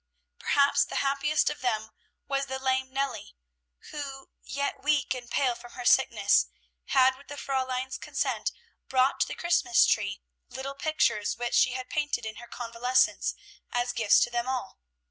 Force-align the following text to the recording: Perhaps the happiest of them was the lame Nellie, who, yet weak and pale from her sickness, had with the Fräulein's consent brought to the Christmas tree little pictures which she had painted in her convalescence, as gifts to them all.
Perhaps 0.39 0.85
the 0.85 0.95
happiest 0.95 1.51
of 1.51 1.61
them 1.61 1.91
was 2.27 2.47
the 2.47 2.57
lame 2.57 2.91
Nellie, 2.91 3.35
who, 3.91 4.31
yet 4.41 4.81
weak 4.81 5.13
and 5.13 5.29
pale 5.29 5.53
from 5.53 5.73
her 5.73 5.85
sickness, 5.85 6.47
had 6.85 7.15
with 7.17 7.27
the 7.27 7.35
Fräulein's 7.35 7.99
consent 7.99 8.51
brought 8.89 9.19
to 9.19 9.27
the 9.27 9.35
Christmas 9.35 9.85
tree 9.85 10.23
little 10.49 10.73
pictures 10.73 11.37
which 11.37 11.53
she 11.53 11.73
had 11.73 11.87
painted 11.87 12.25
in 12.25 12.37
her 12.37 12.47
convalescence, 12.47 13.35
as 13.71 13.93
gifts 13.93 14.19
to 14.21 14.31
them 14.31 14.47
all. 14.47 14.79